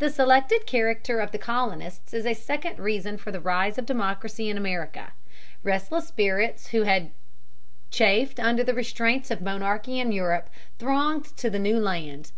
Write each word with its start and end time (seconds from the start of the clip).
The 0.00 0.10
selected 0.10 0.66
character 0.66 1.18
of 1.18 1.32
the 1.32 1.38
colonists 1.38 2.12
is 2.12 2.26
a 2.26 2.34
second 2.34 2.78
reason 2.78 3.16
for 3.16 3.32
the 3.32 3.40
rise 3.40 3.78
of 3.78 3.86
democracy 3.86 4.50
in 4.50 4.58
America. 4.58 5.12
Restless 5.62 6.08
spirits 6.08 6.66
who 6.72 6.82
had 6.82 7.10
chafed 7.90 8.38
under 8.38 8.62
the 8.62 8.74
restraints 8.74 9.30
of 9.30 9.40
monarchy 9.40 9.98
in 9.98 10.12
Europe, 10.12 10.50
thronged 10.78 11.34
to 11.38 11.48
the 11.48 11.58
new 11.58 11.78
land. 11.80 12.32